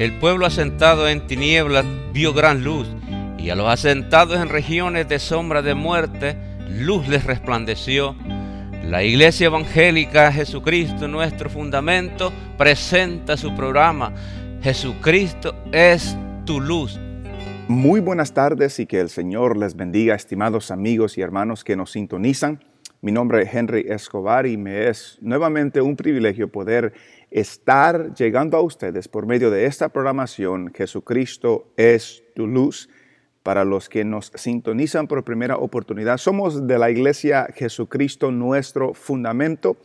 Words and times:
El 0.00 0.14
pueblo 0.14 0.46
asentado 0.46 1.10
en 1.10 1.26
tinieblas 1.26 1.84
vio 2.14 2.32
gran 2.32 2.64
luz, 2.64 2.88
y 3.36 3.50
a 3.50 3.54
los 3.54 3.68
asentados 3.68 4.40
en 4.40 4.48
regiones 4.48 5.06
de 5.10 5.18
sombra 5.18 5.60
de 5.60 5.74
muerte, 5.74 6.38
luz 6.70 7.06
les 7.06 7.22
resplandeció. 7.24 8.16
La 8.82 9.02
Iglesia 9.02 9.48
Evangélica 9.48 10.32
Jesucristo, 10.32 11.06
nuestro 11.06 11.50
fundamento, 11.50 12.32
presenta 12.56 13.36
su 13.36 13.54
programa. 13.54 14.14
Jesucristo 14.62 15.54
es 15.70 16.16
tu 16.46 16.62
luz. 16.62 16.98
Muy 17.68 18.00
buenas 18.00 18.32
tardes 18.32 18.80
y 18.80 18.86
que 18.86 19.00
el 19.00 19.10
Señor 19.10 19.58
les 19.58 19.76
bendiga, 19.76 20.14
estimados 20.14 20.70
amigos 20.70 21.18
y 21.18 21.20
hermanos 21.20 21.62
que 21.62 21.76
nos 21.76 21.90
sintonizan. 21.90 22.58
Mi 23.02 23.12
nombre 23.12 23.42
es 23.42 23.54
Henry 23.54 23.86
Escobar 23.88 24.46
y 24.46 24.56
me 24.58 24.88
es 24.88 25.18
nuevamente 25.20 25.80
un 25.80 25.96
privilegio 25.96 26.52
poder 26.52 26.92
estar 27.30 28.14
llegando 28.14 28.56
a 28.56 28.62
ustedes 28.62 29.08
por 29.08 29.26
medio 29.26 29.50
de 29.50 29.66
esta 29.66 29.88
programación 29.88 30.72
Jesucristo 30.74 31.72
es 31.76 32.22
tu 32.34 32.46
luz. 32.46 32.88
Para 33.42 33.64
los 33.64 33.88
que 33.88 34.04
nos 34.04 34.32
sintonizan 34.34 35.06
por 35.06 35.24
primera 35.24 35.56
oportunidad, 35.56 36.18
somos 36.18 36.66
de 36.66 36.78
la 36.78 36.90
iglesia 36.90 37.48
Jesucristo 37.54 38.30
nuestro 38.30 38.92
fundamento. 38.92 39.78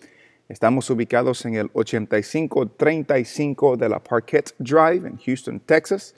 Estamos 0.50 0.90
ubicados 0.90 1.46
en 1.46 1.56
el 1.56 1.70
8535 1.72 3.78
de 3.78 3.90
la 3.90 4.04
Parquet 4.04 4.54
Drive 4.60 5.08
en 5.08 5.18
Houston, 5.18 5.62
Texas, 5.62 6.16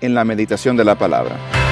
en 0.00 0.14
la 0.14 0.24
meditación 0.24 0.76
de 0.76 0.84
la 0.84 0.96
palabra. 0.96 1.67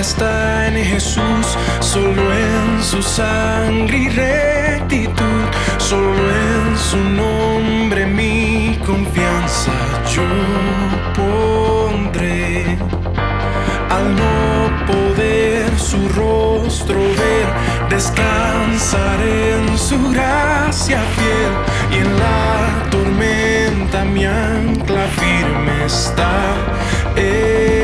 Está 0.00 0.68
en 0.68 0.84
Jesús, 0.84 1.46
solo 1.80 2.32
en 2.32 2.82
su 2.82 3.02
sangre 3.02 3.98
y 3.98 4.08
rectitud, 4.08 5.44
solo 5.78 6.30
en 6.30 6.78
su 6.78 6.98
nombre 6.98 8.06
mi 8.06 8.78
confianza 8.86 9.72
yo 10.14 10.22
pondré. 11.14 12.78
Al 13.90 14.16
no 14.16 14.86
poder 14.86 15.78
su 15.78 16.08
rostro 16.08 16.98
ver, 16.98 17.46
descansaré 17.90 19.56
en 19.56 19.78
su 19.78 19.98
gracia 20.10 21.02
fiel 21.16 21.52
y 21.92 21.96
en 21.98 22.18
la 22.18 22.90
tormenta 22.90 24.04
mi 24.04 24.24
ancla 24.24 25.06
firme 25.18 25.84
está 25.84 26.54
él. 27.16 27.81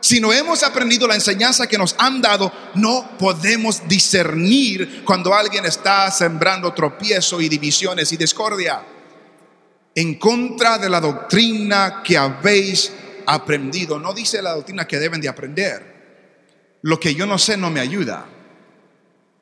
Si 0.00 0.20
no 0.20 0.34
hemos 0.34 0.62
aprendido 0.64 1.06
la 1.06 1.14
enseñanza 1.14 1.66
que 1.66 1.78
nos 1.78 1.94
han 1.96 2.20
dado, 2.20 2.52
no 2.74 3.08
podemos 3.18 3.88
discernir 3.88 5.02
cuando 5.06 5.32
alguien 5.32 5.64
está 5.64 6.10
sembrando 6.10 6.74
tropiezo 6.74 7.40
y 7.40 7.48
divisiones 7.48 8.12
y 8.12 8.18
discordia 8.18 8.82
en 9.94 10.14
contra 10.16 10.78
de 10.78 10.88
la 10.88 11.00
doctrina 11.00 12.02
que 12.02 12.16
habéis 12.16 12.92
aprendido. 13.26 13.98
No 13.98 14.12
dice 14.12 14.42
la 14.42 14.54
doctrina 14.54 14.86
que 14.86 14.98
deben 14.98 15.20
de 15.20 15.28
aprender. 15.28 15.92
Lo 16.82 16.98
que 16.98 17.14
yo 17.14 17.26
no 17.26 17.38
sé 17.38 17.56
no 17.56 17.70
me 17.70 17.80
ayuda. 17.80 18.26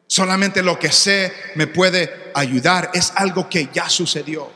Solamente 0.06 0.62
lo 0.62 0.78
que 0.78 0.92
sé 0.92 1.32
me 1.54 1.66
puede 1.66 2.32
ayudar. 2.34 2.90
Es 2.94 3.12
algo 3.16 3.48
que 3.48 3.68
ya 3.72 3.88
sucedió. 3.88 4.50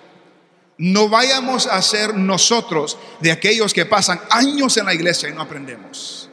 No 0.76 1.08
vayamos 1.08 1.66
a 1.66 1.80
ser 1.82 2.14
nosotros 2.14 2.98
de 3.20 3.30
aquellos 3.30 3.72
que 3.72 3.86
pasan 3.86 4.20
años 4.30 4.76
en 4.76 4.86
la 4.86 4.94
iglesia 4.94 5.28
y 5.28 5.32
no 5.32 5.42
aprendemos. 5.42 6.28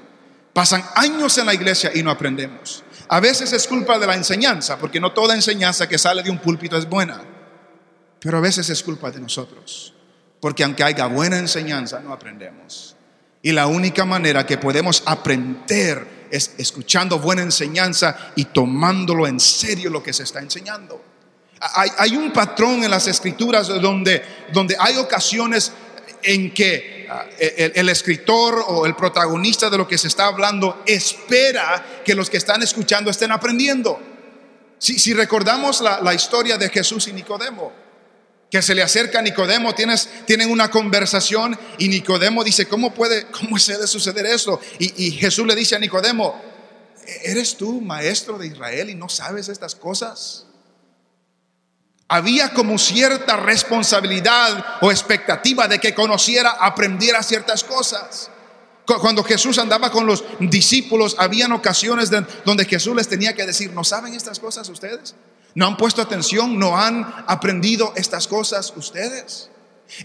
Pasan 0.53 0.83
años 0.95 1.37
en 1.37 1.45
la 1.45 1.53
iglesia 1.53 1.91
y 1.93 2.01
no 2.01 2.09
aprendemos. 2.09 2.83
A 3.07 3.19
veces 3.19 3.53
es 3.53 3.67
culpa 3.67 3.99
de 3.99 4.07
la 4.07 4.15
enseñanza, 4.15 4.77
porque 4.77 4.99
no 4.99 5.11
toda 5.11 5.35
enseñanza 5.35 5.87
que 5.87 5.97
sale 5.97 6.23
de 6.23 6.31
un 6.31 6.39
púlpito 6.39 6.77
es 6.77 6.89
buena. 6.89 7.21
Pero 8.21 8.37
a 8.37 8.41
veces 8.41 8.69
es 8.69 8.83
culpa 8.83 9.09
de 9.09 9.19
nosotros, 9.19 9.93
porque 10.39 10.63
aunque 10.63 10.83
haya 10.83 11.07
buena 11.07 11.39
enseñanza, 11.39 11.99
no 12.01 12.13
aprendemos. 12.13 12.95
Y 13.41 13.51
la 13.51 13.65
única 13.65 14.05
manera 14.05 14.45
que 14.45 14.59
podemos 14.59 15.01
aprender 15.07 16.27
es 16.29 16.53
escuchando 16.59 17.17
buena 17.17 17.41
enseñanza 17.41 18.31
y 18.35 18.45
tomándolo 18.45 19.25
en 19.25 19.39
serio 19.39 19.89
lo 19.89 20.03
que 20.03 20.13
se 20.13 20.23
está 20.23 20.39
enseñando. 20.39 21.03
Hay, 21.97 22.15
un 22.15 22.31
patrón 22.31 22.83
en 22.83 22.91
las 22.91 23.07
escrituras 23.07 23.67
donde, 23.67 24.23
donde 24.51 24.75
hay 24.79 24.97
ocasiones 24.97 25.71
en 26.23 26.53
que 26.53 27.07
uh, 27.09 27.73
el, 27.75 27.89
escritor 27.89 28.65
o 28.67 28.85
el 28.85 28.95
protagonista 28.95 29.69
de 29.69 29.77
lo 29.77 29.87
que 29.87 29.97
se 29.97 30.07
está 30.07 30.25
hablando 30.25 30.81
espera 30.85 32.01
que 32.03 32.15
los 32.15 32.31
que 32.31 32.37
están 32.37 32.63
escuchando 32.63 33.11
estén 33.11 33.31
aprendiendo. 33.31 33.99
Si, 34.79 35.13
recordamos 35.13 35.81
la 35.81 36.13
historia 36.15 36.57
de 36.57 36.69
Jesús 36.69 37.07
y 37.07 37.13
Nicodemo, 37.13 37.80
que 38.51 38.61
se 38.61 38.75
le 38.75 38.83
acerca 38.83 39.19
a 39.19 39.21
Nicodemo, 39.21 39.73
tienes, 39.73 40.09
tienen 40.25 40.51
una 40.51 40.69
conversación 40.69 41.57
y 41.77 41.87
Nicodemo 41.87 42.43
dice, 42.43 42.67
¿cómo 42.67 42.93
puede, 42.93 43.27
cómo 43.27 43.51
puede 43.51 43.87
suceder 43.87 44.25
eso? 44.25 44.59
Y, 44.77 45.05
y 45.07 45.11
Jesús 45.11 45.47
le 45.47 45.55
dice 45.55 45.77
a 45.77 45.79
Nicodemo, 45.79 46.39
¿eres 47.23 47.55
tú 47.55 47.79
maestro 47.79 48.37
de 48.37 48.47
Israel 48.47 48.89
y 48.89 48.95
no 48.95 49.07
sabes 49.07 49.47
estas 49.47 49.73
cosas? 49.73 50.47
Había 52.09 52.53
como 52.53 52.77
cierta 52.77 53.37
responsabilidad 53.37 54.65
o 54.81 54.91
expectativa 54.91 55.69
de 55.69 55.79
que 55.79 55.95
conociera, 55.95 56.49
aprendiera 56.59 57.23
ciertas 57.23 57.63
cosas. 57.63 58.29
Cuando 58.85 59.23
Jesús 59.23 59.59
andaba 59.59 59.89
con 59.89 60.05
los 60.05 60.25
discípulos, 60.41 61.15
habían 61.17 61.53
ocasiones 61.53 62.09
de, 62.09 62.25
donde 62.43 62.65
Jesús 62.65 62.93
les 62.97 63.07
tenía 63.07 63.33
que 63.33 63.45
decir, 63.45 63.71
¿no 63.71 63.85
saben 63.85 64.13
estas 64.13 64.41
cosas 64.41 64.67
ustedes? 64.67 65.15
¿No 65.53 65.67
han 65.67 65.77
puesto 65.77 66.01
atención? 66.01 66.57
¿No 66.57 66.77
han 66.77 67.05
aprendido 67.27 67.93
estas 67.95 68.27
cosas 68.27 68.73
ustedes? 68.75 69.49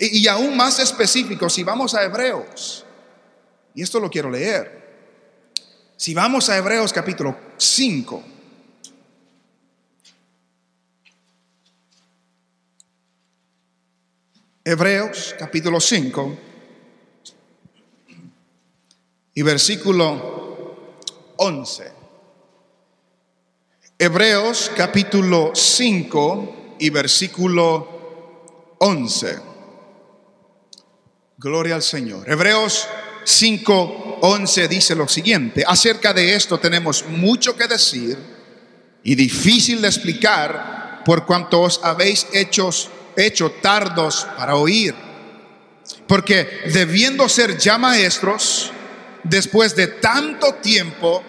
Y, 0.00 0.26
aún 0.26 0.56
más 0.56 0.80
específico, 0.80 1.48
si 1.48 1.62
vamos 1.62 1.94
a 1.94 2.02
Hebreos, 2.02 2.84
y 3.74 3.82
esto 3.82 4.00
lo 4.00 4.10
quiero 4.10 4.30
leer, 4.30 4.84
si 5.96 6.12
vamos 6.12 6.48
a 6.48 6.56
Hebreos 6.56 6.92
capítulo 6.92 7.36
5, 7.56 8.24
Hebreos 14.64 15.36
capítulo 15.38 15.78
5 15.78 16.36
y 19.34 19.42
versículo 19.42 20.74
11. 21.36 21.95
Hebreos 23.98 24.70
capítulo 24.76 25.52
5 25.54 26.76
y 26.78 26.90
versículo 26.90 28.76
11. 28.78 29.38
Gloria 31.38 31.76
al 31.76 31.82
Señor. 31.82 32.30
Hebreos 32.30 32.86
5, 33.24 34.18
11 34.20 34.68
dice 34.68 34.94
lo 34.94 35.08
siguiente. 35.08 35.64
Acerca 35.66 36.12
de 36.12 36.34
esto 36.34 36.58
tenemos 36.58 37.06
mucho 37.06 37.56
que 37.56 37.66
decir 37.66 38.18
y 39.02 39.14
difícil 39.14 39.80
de 39.80 39.88
explicar 39.88 41.00
por 41.02 41.24
cuanto 41.24 41.62
os 41.62 41.80
habéis 41.82 42.26
hecho, 42.34 42.68
hecho 43.16 43.50
tardos 43.62 44.26
para 44.36 44.56
oír. 44.56 44.94
Porque 46.06 46.46
debiendo 46.70 47.30
ser 47.30 47.56
ya 47.56 47.78
maestros, 47.78 48.72
después 49.24 49.74
de 49.74 49.86
tanto 49.86 50.56
tiempo, 50.56 51.24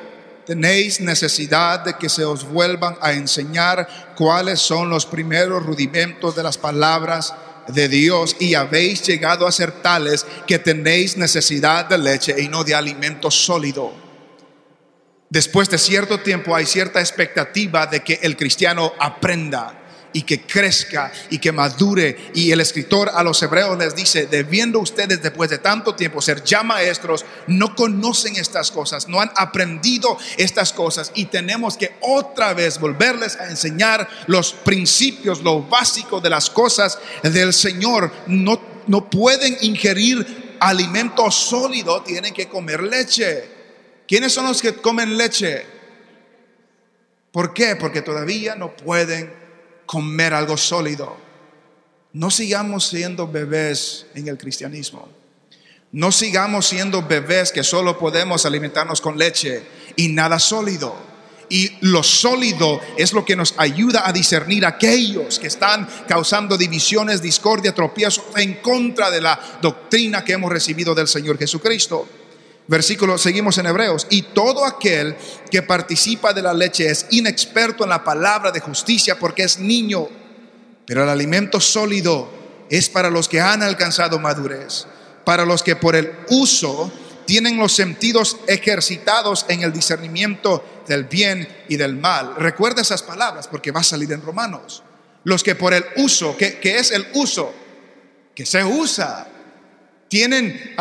tenéis 0.47 1.01
necesidad 1.01 1.81
de 1.81 1.95
que 1.95 2.07
se 2.07 2.23
os 2.23 2.45
vuelvan 2.45 2.97
a 3.01 3.11
enseñar 3.11 4.15
cuáles 4.15 4.61
son 4.61 4.89
los 4.89 5.05
primeros 5.05 5.65
rudimentos 5.65 6.37
de 6.37 6.43
las 6.43 6.57
palabras 6.57 7.33
de 7.67 7.89
Dios 7.89 8.37
y 8.39 8.55
habéis 8.55 9.05
llegado 9.05 9.45
a 9.45 9.51
ser 9.51 9.71
tales 9.81 10.25
que 10.47 10.57
tenéis 10.57 11.17
necesidad 11.17 11.85
de 11.85 11.97
leche 11.97 12.33
y 12.39 12.47
no 12.47 12.63
de 12.63 12.73
alimento 12.73 13.29
sólido. 13.29 13.91
Después 15.29 15.69
de 15.69 15.77
cierto 15.77 16.21
tiempo 16.21 16.55
hay 16.55 16.65
cierta 16.65 17.01
expectativa 17.01 17.85
de 17.85 17.99
que 17.99 18.19
el 18.21 18.37
cristiano 18.37 18.93
aprenda 18.97 19.76
y 20.17 20.23
que 20.23 20.41
crezca 20.41 21.11
y 21.29 21.37
que 21.37 21.51
madure. 21.51 22.31
Y 22.33 22.51
el 22.51 22.59
escritor 22.59 23.11
a 23.13 23.21
los 23.21 23.41
hebreos 23.43 23.77
les 23.77 23.95
dice, 23.95 24.25
debiendo 24.25 24.79
ustedes 24.79 25.21
después 25.21 25.51
de 25.51 25.59
tanto 25.59 25.93
tiempo 25.93 26.23
ser 26.23 26.43
ya 26.43 26.63
maestros, 26.63 27.23
no 27.45 27.75
conocen 27.75 28.35
estas 28.35 28.71
cosas, 28.71 29.07
no 29.07 29.21
han 29.21 29.31
aprendido 29.35 30.17
estas 30.37 30.73
cosas 30.73 31.11
y 31.13 31.25
tenemos 31.25 31.77
que 31.77 31.91
otra 32.01 32.55
vez 32.55 32.79
volverles 32.79 33.35
a 33.35 33.47
enseñar 33.47 34.09
los 34.25 34.53
principios, 34.53 35.43
lo 35.43 35.61
básico 35.61 36.19
de 36.19 36.31
las 36.31 36.49
cosas 36.49 36.97
del 37.21 37.53
Señor. 37.53 38.11
No, 38.25 38.59
no 38.87 39.07
pueden 39.11 39.55
ingerir 39.61 40.57
alimento 40.59 41.29
sólido, 41.29 42.01
tienen 42.01 42.33
que 42.33 42.47
comer 42.47 42.81
leche. 42.81 43.51
¿Quiénes 44.07 44.33
son 44.33 44.47
los 44.47 44.63
que 44.63 44.73
comen 44.73 45.15
leche? 45.15 45.63
¿Por 47.31 47.53
qué? 47.53 47.75
Porque 47.75 48.01
todavía 48.01 48.55
no 48.55 48.75
pueden 48.75 49.45
comer 49.87 50.35
algo 50.35 50.55
sólido. 50.57 51.17
No 52.13 52.29
sigamos 52.29 52.87
siendo 52.87 53.27
bebés 53.27 54.05
en 54.13 54.27
el 54.27 54.37
cristianismo. 54.37 55.09
No 55.91 56.11
sigamos 56.11 56.67
siendo 56.67 57.01
bebés 57.01 57.51
que 57.51 57.63
solo 57.63 57.97
podemos 57.97 58.45
alimentarnos 58.45 59.01
con 59.01 59.17
leche 59.17 59.63
y 59.95 60.09
nada 60.09 60.37
sólido. 60.37 60.95
Y 61.49 61.71
lo 61.81 62.03
sólido 62.03 62.81
es 62.97 63.13
lo 63.13 63.23
que 63.23 63.37
nos 63.37 63.53
ayuda 63.57 64.07
a 64.07 64.11
discernir 64.11 64.65
aquellos 64.65 65.39
que 65.39 65.47
están 65.47 65.87
causando 66.07 66.57
divisiones, 66.57 67.21
discordia, 67.21 67.73
tropiezos 67.73 68.25
en 68.35 68.55
contra 68.55 69.09
de 69.09 69.21
la 69.21 69.39
doctrina 69.61 70.25
que 70.25 70.33
hemos 70.33 70.51
recibido 70.51 70.93
del 70.93 71.07
Señor 71.07 71.37
Jesucristo. 71.37 72.07
Versículo, 72.67 73.17
seguimos 73.17 73.57
en 73.57 73.67
Hebreos. 73.67 74.07
Y 74.09 74.23
todo 74.23 74.65
aquel 74.65 75.15
que 75.49 75.61
participa 75.61 76.33
de 76.33 76.41
la 76.41 76.53
leche 76.53 76.89
es 76.89 77.07
inexperto 77.11 77.83
en 77.83 77.89
la 77.89 78.03
palabra 78.03 78.51
de 78.51 78.59
justicia 78.59 79.17
porque 79.17 79.43
es 79.43 79.59
niño. 79.59 80.07
Pero 80.85 81.03
el 81.03 81.09
alimento 81.09 81.59
sólido 81.59 82.29
es 82.69 82.89
para 82.89 83.09
los 83.09 83.29
que 83.29 83.39
han 83.39 83.63
alcanzado 83.63 84.19
madurez, 84.19 84.85
para 85.23 85.45
los 85.45 85.63
que 85.63 85.75
por 85.75 85.95
el 85.95 86.11
uso 86.29 86.91
tienen 87.25 87.57
los 87.57 87.73
sentidos 87.73 88.37
ejercitados 88.47 89.45
en 89.49 89.61
el 89.61 89.73
discernimiento 89.73 90.83
del 90.87 91.05
bien 91.05 91.47
y 91.69 91.77
del 91.77 91.95
mal. 91.95 92.35
Recuerda 92.37 92.81
esas 92.81 93.03
palabras 93.03 93.47
porque 93.47 93.71
va 93.71 93.81
a 93.81 93.83
salir 93.83 94.11
en 94.11 94.21
Romanos. 94.21 94.83
Los 95.23 95.43
que 95.43 95.55
por 95.55 95.73
el 95.73 95.85
uso, 95.97 96.37
que, 96.37 96.57
que 96.59 96.77
es 96.77 96.91
el 96.91 97.05
uso, 97.13 97.53
que 98.35 98.45
se 98.45 98.63
usa, 98.63 99.27
tienen... 100.09 100.75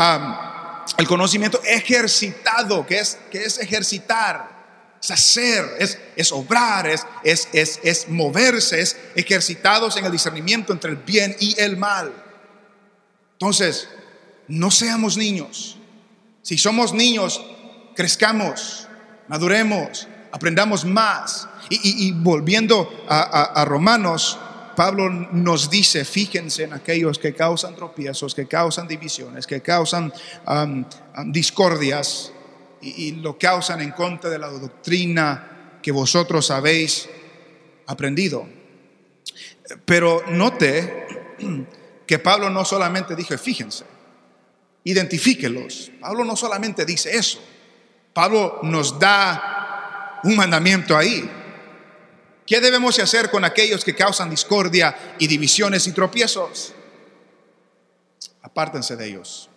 el 0.99 1.07
conocimiento 1.07 1.61
ejercitado, 1.65 2.87
que 2.87 2.99
es, 2.99 3.19
que 3.31 3.45
es 3.45 3.59
ejercitar, 3.59 4.57
es 5.03 5.11
hacer, 5.11 5.77
es, 5.79 5.99
es 6.17 6.33
obrar, 6.33 6.87
es, 6.87 7.07
es, 7.23 7.49
es, 7.53 7.81
es 7.83 8.09
moverse, 8.09 8.81
es 8.81 8.97
ejercitados 9.15 9.97
en 9.97 10.05
el 10.05 10.13
discernimiento 10.13 10.73
entre 10.73 10.91
el 10.91 10.97
bien 10.97 11.37
y 11.41 11.59
el 11.61 11.77
mal. 11.77 12.13
Entonces, 13.33 13.89
no 14.49 14.71
seamos 14.71 15.17
niños. 15.17 15.79
Si 16.43 16.57
somos 16.57 16.93
niños, 16.93 17.45
crezcamos, 17.95 18.89
maduremos, 19.29 20.07
aprendamos 20.33 20.85
más. 20.85 21.49
Y, 21.69 22.13
volviendo 22.13 23.05
a, 23.09 23.65
Romanos, 23.65 24.39
Pablo 24.77 25.11
nos 25.11 25.71
dice, 25.71 26.05
fíjense 26.05 26.65
en 26.65 26.75
aquellos 26.75 27.19
que 27.19 27.35
causan 27.35 27.75
tropiezos, 27.75 28.35
que 28.35 28.47
causan 28.47 28.87
divisiones, 28.87 29.47
que 29.47 29.63
causan 29.63 30.13
discordias 31.27 32.33
y, 32.81 33.07
y, 33.07 33.13
lo 33.13 33.39
causan 33.39 33.81
en 33.81 33.91
contra 33.91 34.31
de 34.31 34.39
la 34.39 34.49
doctrina 34.49 35.79
que 35.83 35.91
vosotros 35.91 36.51
habéis 36.51 37.09
aprendido. 37.87 38.47
Pero 39.85 40.23
note 40.29 41.07
que 42.07 42.19
Pablo 42.19 42.51
no 42.51 42.65
solamente 42.65 43.17
dijo, 43.17 43.37
fíjense, 43.37 43.85
identifíquelos. 44.85 45.91
Pablo 46.01 46.25
no 46.25 46.37
solamente 46.37 46.85
dice 46.85 47.17
eso, 47.17 47.41
Pablo 48.13 48.61
nos 48.63 48.99
da 48.99 50.21
un 50.23 50.37
mandamiento 50.37 50.97
ahí. 50.97 51.29
¿Qué 52.47 52.61
debemos 52.61 52.99
hacer 52.99 53.31
con 53.31 53.45
aquellos 53.45 53.85
que 53.85 53.95
causan 53.95 54.31
discordia 54.31 55.17
y 55.19 55.27
divisiones 55.27 55.87
y 55.87 55.93
tropiezos? 55.93 56.73
Apártense 58.43 58.97
de 58.97 59.09
ellos. 59.09 59.51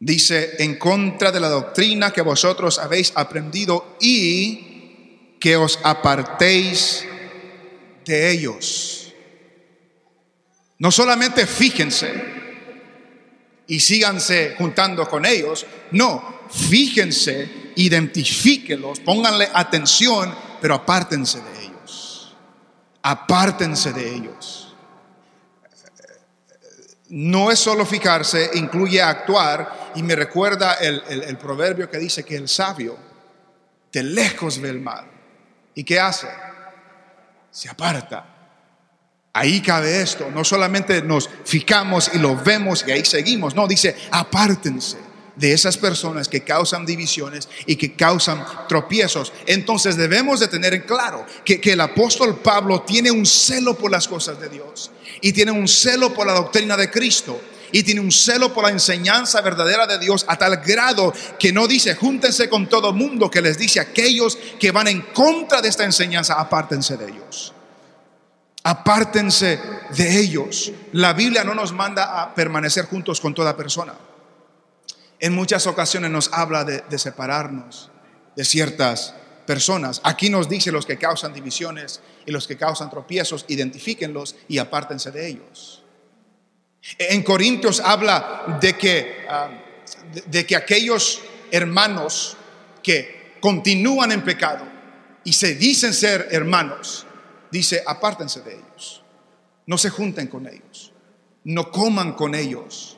Dice, 0.00 0.56
en 0.58 0.78
contra 0.78 1.30
de 1.30 1.40
la 1.40 1.48
doctrina 1.48 2.12
que 2.12 2.22
vosotros 2.22 2.78
habéis 2.78 3.12
aprendido 3.14 3.96
y 4.00 5.36
que 5.40 5.56
os 5.56 5.78
apartéis 5.82 7.04
de 8.04 8.30
ellos. 8.30 9.12
No 10.78 10.90
solamente 10.90 11.46
fíjense 11.46 12.12
y 13.66 13.80
síganse 13.80 14.54
juntando 14.56 15.08
con 15.08 15.26
ellos, 15.26 15.66
no, 15.90 16.46
fíjense, 16.50 17.72
identifíquelos, 17.76 19.00
pónganle 19.00 19.48
atención, 19.52 20.34
pero 20.60 20.74
apártense 20.74 21.40
de 21.40 21.64
ellos. 21.64 22.36
Apártense 23.02 23.92
de 23.92 24.14
ellos. 24.14 24.76
No 27.08 27.50
es 27.50 27.58
solo 27.58 27.86
fijarse, 27.86 28.50
incluye 28.54 29.00
actuar 29.00 29.92
y 29.94 30.02
me 30.02 30.14
recuerda 30.14 30.74
el, 30.74 31.02
el 31.08 31.38
proverbio 31.38 31.90
que 31.90 31.98
dice 31.98 32.24
que 32.24 32.36
el 32.36 32.48
sabio 32.48 32.98
de 33.90 34.02
lejos 34.02 34.60
ve 34.60 34.68
el 34.68 34.80
mal. 34.80 35.06
¿Y 35.74 35.84
qué 35.84 35.98
hace? 35.98 36.28
Se 37.50 37.68
aparta. 37.70 38.34
Ahí 39.32 39.62
cabe 39.62 40.02
esto, 40.02 40.30
no 40.30 40.44
solamente 40.44 41.00
nos 41.00 41.30
fijamos 41.44 42.10
y 42.12 42.18
lo 42.18 42.36
vemos 42.36 42.84
y 42.86 42.90
ahí 42.90 43.04
seguimos, 43.04 43.54
no, 43.54 43.68
dice, 43.68 43.96
apártense 44.10 45.07
de 45.38 45.52
esas 45.52 45.76
personas 45.76 46.28
que 46.28 46.42
causan 46.42 46.84
divisiones 46.84 47.48
y 47.66 47.76
que 47.76 47.94
causan 47.94 48.44
tropiezos. 48.68 49.32
Entonces 49.46 49.96
debemos 49.96 50.40
de 50.40 50.48
tener 50.48 50.74
en 50.74 50.82
claro 50.82 51.24
que, 51.44 51.60
el 51.68 51.80
apóstol 51.80 52.38
Pablo 52.38 52.82
tiene 52.82 53.10
un 53.10 53.26
celo 53.26 53.76
por 53.76 53.90
las 53.90 54.08
cosas 54.08 54.40
de 54.40 54.48
Dios 54.48 54.90
y 55.20 55.32
tiene 55.32 55.52
un 55.52 55.68
celo 55.68 56.12
por 56.14 56.26
la 56.26 56.32
doctrina 56.32 56.76
de 56.76 56.90
Cristo 56.90 57.40
y 57.70 57.82
tiene 57.82 58.00
un 58.00 58.10
celo 58.10 58.52
por 58.54 58.64
la 58.64 58.70
enseñanza 58.70 59.42
verdadera 59.42 59.86
de 59.86 59.98
Dios 59.98 60.24
a 60.26 60.36
tal 60.36 60.56
grado 60.56 61.12
que 61.38 61.52
no 61.52 61.68
dice 61.68 61.94
júntense 61.94 62.48
con 62.48 62.68
todo 62.68 62.92
mundo, 62.92 63.30
que 63.30 63.42
les 63.42 63.58
dice 63.58 63.80
aquellos 63.80 64.38
que 64.58 64.70
van 64.70 64.88
en 64.88 65.02
contra 65.02 65.60
de 65.60 65.68
esta 65.68 65.84
enseñanza, 65.84 66.34
apártense 66.34 66.96
de 66.96 67.10
ellos. 67.10 67.52
Apártense 68.64 69.60
de 69.96 70.20
ellos. 70.20 70.72
La 70.92 71.12
Biblia 71.12 71.44
no 71.44 71.54
nos 71.54 71.72
manda 71.72 72.22
a 72.22 72.34
permanecer 72.34 72.86
juntos 72.86 73.20
con 73.20 73.34
toda 73.34 73.56
persona 73.56 73.94
en 75.20 75.34
muchas 75.34 75.66
ocasiones 75.66 76.10
nos 76.10 76.32
habla 76.32 76.64
de, 76.64 76.98
separarnos 76.98 77.90
de 78.36 78.44
ciertas 78.44 79.14
personas. 79.46 80.00
Aquí 80.04 80.30
nos 80.30 80.48
dice 80.48 80.70
los 80.70 80.86
que 80.86 80.98
causan 80.98 81.32
divisiones 81.32 82.00
y 82.26 82.30
los 82.30 82.46
que 82.46 82.56
causan 82.56 82.90
tropiezos, 82.90 83.44
identifíquenlos 83.48 84.36
y 84.48 84.58
apártense 84.58 85.10
de 85.10 85.26
ellos. 85.28 85.82
En 86.98 87.22
Corintios 87.22 87.80
habla 87.80 88.58
de 88.60 88.76
que, 88.76 89.26
ah, 89.28 89.50
de 90.26 90.46
que 90.46 90.56
aquellos 90.56 91.20
hermanos 91.50 92.36
que 92.82 93.36
continúan 93.40 94.12
en 94.12 94.22
pecado 94.22 94.64
y 95.24 95.32
se 95.32 95.54
dicen 95.54 95.92
ser 95.92 96.28
hermanos, 96.30 97.06
dice, 97.50 97.82
apártense 97.86 98.40
de 98.42 98.54
ellos. 98.54 99.02
No 99.66 99.76
se 99.76 99.90
junten 99.90 100.28
con 100.28 100.46
ellos. 100.46 100.92
No 101.44 101.70
coman 101.70 102.12
con 102.12 102.34
ellos 102.34 102.97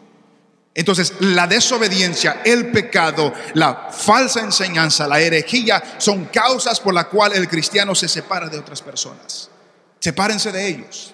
entonces, 0.72 1.14
la 1.20 1.46
desobediencia, 1.46 2.42
el 2.44 2.70
pecado, 2.70 3.32
la 3.54 3.88
falsa 3.90 4.40
enseñanza, 4.40 5.08
la 5.08 5.20
herejía 5.20 5.82
son 5.98 6.26
causas 6.26 6.78
por 6.78 6.94
la 6.94 7.08
cual 7.08 7.32
el 7.32 7.48
cristiano 7.48 7.94
se 7.94 8.08
separa 8.08 8.48
de 8.48 8.58
otras 8.58 8.80
personas. 8.80 9.50
Sepárense 9.98 10.52
de 10.52 10.68
ellos. 10.68 11.12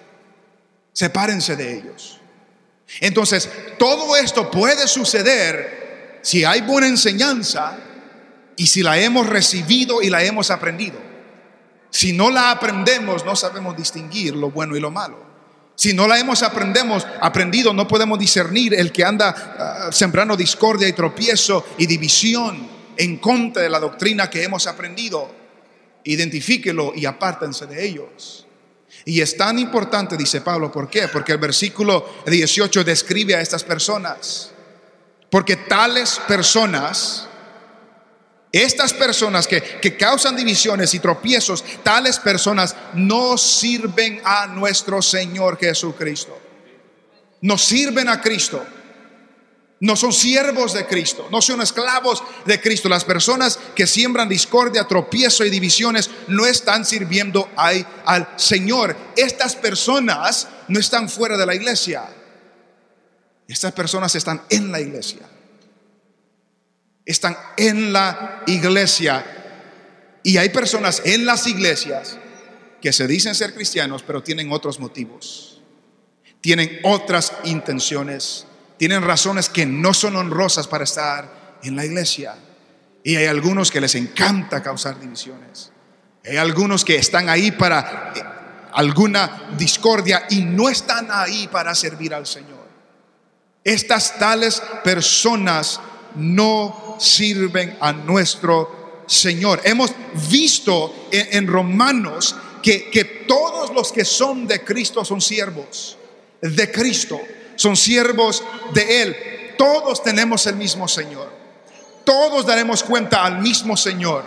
Sepárense 0.93 1.55
de 1.55 1.73
ellos. 1.73 2.19
Entonces, 3.01 3.49
todo 3.79 4.15
esto 4.15 4.49
puede 4.51 4.87
suceder 4.87 6.19
si 6.21 6.45
hay 6.45 6.61
buena 6.61 6.87
enseñanza 6.87 7.77
y 8.55 8.67
si 8.67 8.83
la 8.83 8.97
hemos 8.99 9.27
recibido 9.27 10.01
y 10.01 10.09
la 10.09 10.23
hemos 10.23 10.51
aprendido. 10.51 10.99
Si 11.89 12.13
no 12.13 12.29
la 12.29 12.51
aprendemos, 12.51 13.25
no 13.25 13.35
sabemos 13.35 13.75
distinguir 13.75 14.35
lo 14.35 14.51
bueno 14.51 14.75
y 14.75 14.79
lo 14.79 14.91
malo. 14.91 15.26
Si 15.77 15.93
no 15.93 16.07
la 16.07 16.17
hemos 16.17 16.41
aprendemos, 16.41 17.05
aprendido, 17.21 17.71
no 17.71 17.87
podemos 17.87 18.17
discernir 18.17 18.73
el 18.73 18.91
que 18.91 19.05
anda 19.05 19.29
ah, 19.29 19.91
sembrando 19.91 20.35
discordia 20.35 20.87
y 20.87 20.93
tropiezo 20.93 21.67
y 21.77 21.85
división 21.85 22.67
en 22.97 23.17
contra 23.17 23.61
de 23.61 23.69
la 23.69 23.79
doctrina 23.79 24.27
que 24.27 24.43
hemos 24.43 24.65
aprendido. 24.65 25.29
Identifíquelo 26.03 26.93
y 26.95 27.05
apártense 27.05 27.67
de 27.67 27.85
ellos. 27.85 28.47
Y 29.05 29.21
es 29.21 29.37
tan 29.37 29.59
importante, 29.59 30.17
dice 30.17 30.41
Pablo, 30.41 30.71
¿por 30.71 30.89
qué? 30.89 31.09
Porque 31.09 31.33
el 31.33 31.37
versículo 31.37 32.09
18 32.25 32.83
describe 32.83 33.35
a 33.35 33.41
estas 33.41 33.63
personas. 33.63 34.49
Porque 35.29 35.57
tales 35.57 36.19
personas 36.27 37.27
estas 38.51 38.93
personas 38.93 39.45
que, 39.47 39.97
causan 39.97 40.35
divisiones 40.35 40.93
y 40.93 40.99
tropiezos, 40.99 41.63
tales 41.83 42.17
personas 42.19 42.75
no 42.93 43.37
sirven 43.37 44.21
a 44.23 44.47
nuestro 44.47 45.01
Señor 45.01 45.57
Jesucristo. 45.59 46.39
No 47.41 47.57
sirven 47.57 48.07
a 48.07 48.21
Cristo. 48.21 48.65
No 49.79 49.95
son 49.95 50.11
siervos 50.11 50.73
de 50.73 50.87
Cristo, 50.87 51.27
no 51.29 51.39
son 51.39 51.61
esclavos 51.61 52.23
de 52.45 52.59
Cristo. 52.59 52.89
Las 52.89 53.05
personas 53.05 53.59
que 53.75 53.85
siembran 53.85 54.27
discordia, 54.27 54.87
tropiezo 54.87 55.45
y 55.45 55.51
divisiones 55.51 56.09
no 56.29 56.47
están 56.47 56.83
sirviendo 56.83 57.47
al 57.55 58.27
Señor. 58.37 58.97
Estas 59.15 59.55
personas 59.55 60.47
no 60.67 60.79
están 60.79 61.09
fuera 61.09 61.37
de 61.37 61.45
la 61.45 61.53
iglesia. 61.53 62.05
Estas 63.47 63.71
personas 63.73 64.15
están 64.15 64.41
en 64.49 64.71
la 64.71 64.81
iglesia 64.81 65.27
están 67.07 67.37
en 67.55 67.93
la 67.93 68.43
iglesia. 68.45 69.25
Y 70.23 70.37
hay 70.37 70.49
personas 70.49 71.01
en 71.05 71.25
las 71.25 71.47
iglesias 71.47 72.17
que 72.81 72.91
se 72.91 73.07
dicen 73.07 73.33
ser 73.33 73.53
cristianos, 73.53 74.03
pero 74.03 74.21
tienen 74.21 74.51
otros 74.51 74.79
motivos. 74.79 75.61
Tienen 76.41 76.79
otras 76.83 77.31
intenciones. 77.45 78.45
Tienen 78.77 79.01
razones 79.01 79.47
que 79.47 79.65
no 79.65 79.93
son 79.93 80.17
honrosas 80.17 80.67
para 80.67 80.83
estar 80.83 81.57
en 81.63 81.77
la 81.77 81.85
iglesia. 81.85 82.35
Y 83.03 83.15
hay 83.15 83.25
algunos 83.25 83.71
que 83.71 83.79
les 83.79 83.95
encanta 83.95 84.61
causar 84.61 84.99
divisiones. 84.99 85.71
Hay 86.25 86.35
algunos 86.35 86.83
que 86.83 86.97
están 86.97 87.29
ahí 87.29 87.51
para 87.51 88.11
eh, 88.13 88.21
alguna 88.73 89.53
discordia 89.57 90.25
y 90.29 90.41
no 90.41 90.67
están 90.67 91.07
ahí 91.09 91.47
para 91.47 91.73
servir 91.73 92.13
al 92.13 92.27
Señor. 92.27 92.67
Estas 93.63 94.19
tales 94.19 94.61
personas 94.83 95.79
no 96.15 96.97
sirven 96.99 97.77
a 97.79 97.91
nuestro 97.93 99.03
Señor. 99.05 99.61
Hemos 99.63 99.91
visto 100.29 101.07
en, 101.11 101.47
Romanos 101.47 102.35
que, 102.61 102.89
que 102.89 103.05
todos 103.05 103.73
los 103.73 103.91
que 103.91 104.05
son 104.05 104.47
de 104.47 104.63
Cristo 104.63 105.05
son 105.05 105.21
siervos 105.21 105.97
de 106.41 106.71
Cristo, 106.71 107.19
son 107.55 107.75
siervos 107.75 108.43
de 108.73 109.01
Él. 109.01 109.17
Todos 109.57 110.03
tenemos 110.03 110.45
el 110.47 110.55
mismo 110.55 110.87
Señor. 110.87 111.31
Todos 112.03 112.45
daremos 112.45 112.83
cuenta 112.83 113.25
al 113.25 113.39
mismo 113.39 113.75
Señor. 113.75 114.23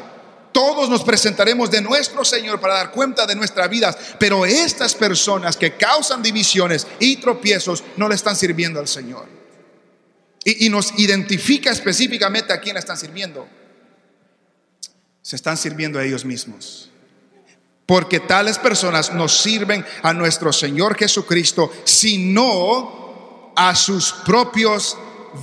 Todos 0.52 0.90
nos 0.90 1.04
presentaremos 1.04 1.70
de 1.70 1.80
nuestro 1.80 2.24
Señor 2.24 2.60
para 2.60 2.74
dar 2.74 2.90
cuenta 2.90 3.24
de 3.24 3.36
nuestras 3.36 3.70
vidas. 3.70 3.96
Pero 4.18 4.44
estas 4.44 4.94
personas 4.94 5.56
que 5.56 5.76
causan 5.76 6.22
divisiones 6.22 6.86
y 6.98 7.16
tropiezos 7.16 7.84
no 7.96 8.08
le 8.08 8.16
están 8.16 8.34
sirviendo 8.34 8.80
al 8.80 8.88
Señor. 8.88 9.39
Y, 10.44 10.68
nos 10.70 10.98
identifica 10.98 11.70
específicamente 11.70 12.52
a 12.52 12.60
quién 12.60 12.76
están 12.76 12.96
sirviendo. 12.96 13.46
Se 15.20 15.36
están 15.36 15.56
sirviendo 15.56 15.98
a 15.98 16.04
ellos 16.04 16.24
mismos. 16.24 16.90
Porque 17.84 18.20
tales 18.20 18.58
personas 18.58 19.12
nos 19.12 19.38
sirven 19.38 19.84
a 20.02 20.14
nuestro 20.14 20.52
Señor 20.52 20.96
Jesucristo, 20.96 21.72
sino 21.84 23.52
a 23.54 23.74
sus 23.74 24.12
propios 24.24 24.96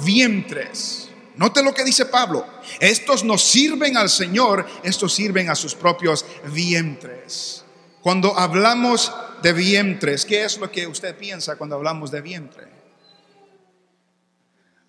vientres. 0.04 1.10
Note 1.36 1.62
lo 1.62 1.74
que 1.74 1.84
dice 1.84 2.06
Pablo. 2.06 2.46
Estos 2.80 3.24
no 3.24 3.38
sirven 3.38 3.98
al 3.98 4.10
Señor, 4.10 4.66
estos 4.84 5.14
sirven 5.14 5.50
a 5.50 5.56
sus 5.56 5.76
propios 5.76 6.26
vientres. 6.52 7.64
Cuando 8.02 8.38
hablamos 8.38 9.12
de 9.44 9.54
vientres, 9.54 10.26
¿qué 10.26 10.46
es 10.46 10.58
lo 10.58 10.72
que 10.72 10.88
usted 10.88 11.16
piensa 11.16 11.56
cuando 11.56 11.76
hablamos 11.76 12.10
de 12.10 12.22
vientre? 12.22 12.77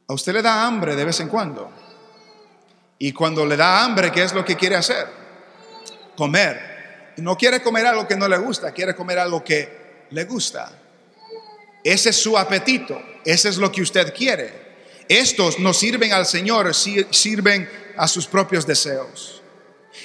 A 0.09 0.15
usted 0.15 0.33
le 0.33 0.43
da 0.43 0.67
hambre 0.67 0.97
de 0.97 1.05
vez 1.05 1.21
en 1.21 1.29
cuando. 1.29 1.71
Y 2.99 3.12
cuando 3.12 3.45
le 3.45 3.57
da 3.57 3.85
hambre, 3.85 4.11
¿qué 4.11 4.23
es 4.23 4.33
lo 4.33 4.45
que 4.45 4.57
quiere 4.57 4.75
hacer? 4.75 5.07
Comer. 6.17 7.15
No 7.19 7.37
quiere 7.37 7.62
comer 7.62 7.87
algo 7.87 8.09
que 8.09 8.17
no 8.17 8.27
le 8.27 8.38
gusta, 8.38 8.73
quiere 8.73 8.95
comer 8.95 9.19
algo 9.19 9.45
que 9.45 10.07
le 10.11 10.25
gusta. 10.25 10.73
Ese 11.85 12.11
es 12.11 12.17
su 12.17 12.38
apetito, 12.38 13.00
ese 13.25 13.50
es 13.50 13.59
lo 13.59 13.71
que 13.71 13.83
usted 13.83 14.15
quiere. 14.15 14.69
Estos 15.09 15.59
no 15.59 15.75
sirven 15.75 16.12
al 16.12 16.27
Señor, 16.27 16.75
sirven 16.75 17.69
a 17.97 18.09
sus 18.09 18.27
propios 18.27 18.67
deseos. 18.67 19.43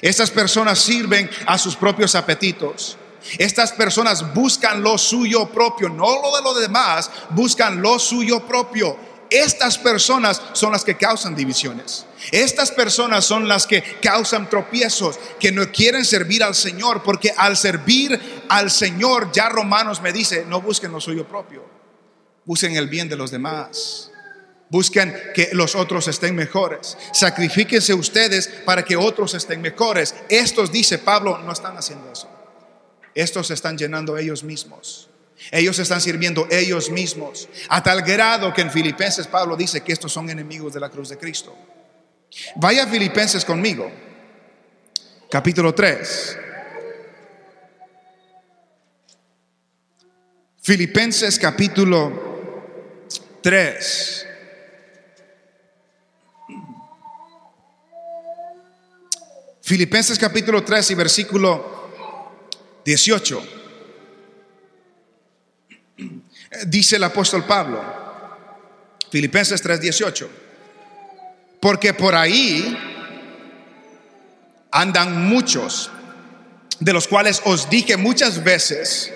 Estas 0.01 0.31
personas 0.31 0.79
sirven 0.79 1.29
a 1.45 1.57
sus 1.57 1.75
propios 1.75 2.15
apetitos. 2.15 2.97
Estas 3.37 3.71
personas 3.71 4.33
buscan 4.33 4.81
lo 4.81 4.97
suyo 4.97 5.47
propio, 5.47 5.87
no 5.87 6.21
lo 6.21 6.35
de 6.35 6.41
los 6.41 6.59
demás, 6.59 7.09
buscan 7.29 7.81
lo 7.81 7.97
suyo 7.99 8.45
propio. 8.45 9.12
Estas 9.33 9.79
personas 9.79 10.39
son 10.53 10.71
las 10.71 10.83
que 10.83 10.95
causan 10.95 11.35
divisiones. 11.35 12.05
Estas 12.31 12.71
personas 12.71 13.25
son 13.25 13.47
las 13.47 13.65
que 13.65 13.81
causan 13.99 14.47
tropiezos, 14.47 15.19
que 15.39 15.51
no 15.51 15.71
quieren 15.71 16.05
servir 16.05 16.43
al 16.43 16.53
Señor, 16.53 17.01
porque 17.01 17.33
al 17.35 17.57
servir 17.57 18.45
al 18.47 18.69
Señor, 18.69 19.31
ya 19.31 19.49
Romanos 19.49 20.01
me 20.01 20.13
dice, 20.13 20.45
no 20.47 20.61
busquen 20.61 20.91
lo 20.91 21.01
suyo 21.01 21.27
propio, 21.27 21.65
busquen 22.45 22.75
el 22.75 22.87
bien 22.87 23.09
de 23.09 23.15
los 23.15 23.31
demás. 23.31 24.11
Busquen 24.69 25.15
que 25.35 25.49
los 25.53 25.75
otros 25.75 26.07
estén 26.07 26.35
mejores. 26.35 26.97
Sacrifíquense 27.11 27.93
ustedes 27.93 28.47
para 28.65 28.83
que 28.83 28.95
otros 28.95 29.33
estén 29.35 29.61
mejores. 29.61 30.15
Estos, 30.29 30.71
dice 30.71 30.97
Pablo, 30.97 31.39
no 31.39 31.51
están 31.51 31.77
haciendo 31.77 32.11
eso. 32.11 32.27
Estos 33.13 33.47
se 33.47 33.53
están 33.55 33.77
llenando 33.77 34.17
ellos 34.17 34.43
mismos. 34.43 35.09
Ellos 35.51 35.77
están 35.79 36.01
sirviendo 36.01 36.47
ellos 36.49 36.89
mismos. 36.89 37.49
A 37.69 37.81
tal 37.83 38.01
grado 38.01 38.53
que 38.53 38.61
en 38.61 38.71
Filipenses 38.71 39.27
Pablo 39.27 39.55
dice 39.55 39.81
que 39.81 39.93
estos 39.93 40.11
son 40.11 40.29
enemigos 40.29 40.73
de 40.73 40.79
la 40.79 40.89
cruz 40.89 41.09
de 41.09 41.17
Cristo. 41.17 41.55
Vaya 42.55 42.83
a 42.83 42.87
Filipenses 42.87 43.45
conmigo. 43.45 43.91
Capítulo 45.29 45.73
3. 45.73 46.37
Filipenses 50.61 51.37
capítulo 51.37 53.03
3. 53.41 54.27
Filipenses 59.61 60.19
capítulo 60.19 60.63
3 60.63 60.91
y 60.91 60.95
versículo 60.95 61.89
18. 62.85 63.62
Dice 66.67 66.97
el 66.97 67.03
apóstol 67.03 67.45
Pablo, 67.45 67.81
Filipenses 69.09 69.61
3, 69.61 69.81
18. 69.81 70.29
Porque 71.59 71.93
por 71.93 72.15
ahí 72.15 72.77
andan 74.71 75.27
muchos, 75.27 75.89
de 76.79 76.93
los 76.93 77.07
cuales 77.07 77.41
os 77.45 77.69
dije 77.69 77.95
muchas 77.95 78.43
veces, 78.43 79.13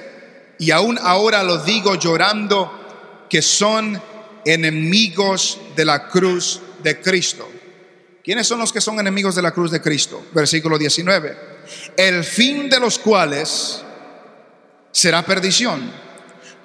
y 0.59 0.71
aún 0.71 0.97
ahora 1.01 1.43
lo 1.43 1.63
digo 1.63 1.95
llorando, 1.95 3.25
que 3.29 3.41
son 3.41 4.01
enemigos 4.45 5.59
de 5.75 5.85
la 5.85 6.07
cruz 6.07 6.61
de 6.81 7.01
Cristo. 7.01 7.49
¿Quiénes 8.23 8.47
son 8.47 8.59
los 8.59 8.73
que 8.73 8.81
son 8.81 8.99
enemigos 8.99 9.35
de 9.35 9.41
la 9.41 9.51
cruz 9.51 9.71
de 9.71 9.81
Cristo? 9.81 10.27
Versículo 10.33 10.77
19. 10.77 11.37
El 11.95 12.23
fin 12.23 12.69
de 12.69 12.79
los 12.79 12.99
cuales 12.99 13.81
será 14.91 15.25
perdición, 15.25 15.91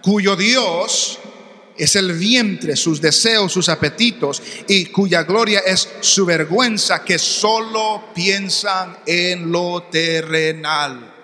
cuyo 0.03 0.37
Dios 0.37 1.19
es 1.77 1.97
el 1.97 2.12
vientre, 2.12 2.77
sus 2.77 3.01
deseos, 3.01 3.53
sus 3.53 3.69
apetitos, 3.69 4.43
y 4.69 4.87
cuya 4.87 5.23
gloria 5.23 5.61
es 5.61 5.88
su 6.01 6.27
vergüenza, 6.27 7.03
que 7.03 7.19
solo 7.19 8.11
piensan 8.15 8.99
en 9.07 9.51
lo 9.51 9.85
terrenal. 9.85 11.15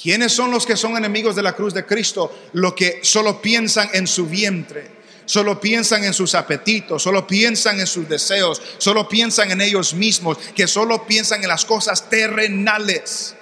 ¿Quiénes 0.00 0.32
son 0.32 0.50
los 0.50 0.66
que 0.66 0.76
son 0.76 0.96
enemigos 0.96 1.36
de 1.36 1.42
la 1.42 1.54
cruz 1.54 1.74
de 1.74 1.84
Cristo? 1.86 2.48
Los 2.52 2.74
que 2.74 3.00
solo 3.02 3.40
piensan 3.40 3.88
en 3.92 4.06
su 4.06 4.26
vientre 4.26 4.96
solo 5.26 5.60
piensan 5.60 6.04
en 6.04 6.14
sus 6.14 6.34
apetitos, 6.34 7.02
solo 7.02 7.26
piensan 7.26 7.80
en 7.80 7.86
sus 7.86 8.08
deseos, 8.08 8.62
solo 8.78 9.08
piensan 9.08 9.50
en 9.50 9.60
ellos 9.60 9.92
mismos, 9.92 10.38
que 10.54 10.66
solo 10.66 11.06
piensan 11.06 11.42
en 11.42 11.48
las 11.48 11.64
cosas 11.64 12.08
terrenales. 12.08 13.34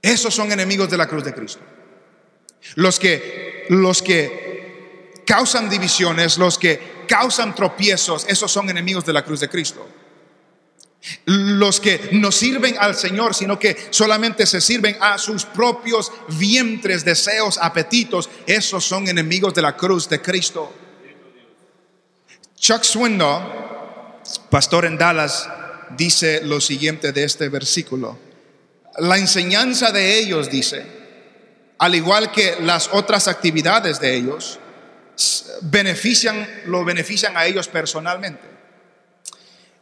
Esos 0.00 0.34
son 0.34 0.52
enemigos 0.52 0.90
de 0.90 0.98
la 0.98 1.08
cruz 1.08 1.24
de 1.24 1.34
Cristo. 1.34 1.60
Los 2.74 2.98
que 2.98 3.66
los 3.70 4.02
que 4.02 5.22
causan 5.26 5.68
divisiones, 5.68 6.38
los 6.38 6.58
que 6.58 7.04
causan 7.06 7.54
tropiezos, 7.54 8.24
esos 8.28 8.50
son 8.50 8.70
enemigos 8.70 9.04
de 9.04 9.12
la 9.12 9.24
cruz 9.24 9.40
de 9.40 9.48
Cristo 9.48 9.86
los 11.24 11.80
que 11.80 12.10
no 12.12 12.32
sirven 12.32 12.76
al 12.78 12.94
Señor, 12.94 13.34
sino 13.34 13.58
que 13.58 13.88
solamente 13.90 14.46
se 14.46 14.60
sirven 14.60 14.96
a 15.00 15.18
sus 15.18 15.44
propios 15.44 16.12
vientres, 16.38 17.04
deseos, 17.04 17.58
apetitos, 17.60 18.28
esos 18.46 18.84
son 18.84 19.08
enemigos 19.08 19.54
de 19.54 19.62
la 19.62 19.76
cruz 19.76 20.08
de 20.08 20.20
Cristo. 20.20 20.72
Chuck 22.56 22.82
Swindoll, 22.82 23.42
pastor 24.50 24.84
en 24.84 24.98
Dallas, 24.98 25.48
dice 25.96 26.42
lo 26.44 26.60
siguiente 26.60 27.12
de 27.12 27.24
este 27.24 27.48
versículo. 27.48 28.18
La 28.98 29.16
enseñanza 29.16 29.92
de 29.92 30.18
ellos, 30.18 30.50
dice, 30.50 30.84
al 31.78 31.94
igual 31.94 32.32
que 32.32 32.56
las 32.60 32.90
otras 32.92 33.28
actividades 33.28 34.00
de 34.00 34.16
ellos, 34.16 34.58
benefician, 35.62 36.46
lo 36.66 36.84
benefician 36.84 37.36
a 37.36 37.46
ellos 37.46 37.68
personalmente. 37.68 38.46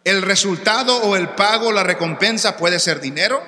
El 0.04 0.22
resultado 0.22 0.96
o 1.02 1.16
el 1.16 1.30
pago, 1.30 1.72
la 1.72 1.82
recompensa 1.82 2.56
puede 2.56 2.78
ser 2.78 3.00
dinero, 3.00 3.42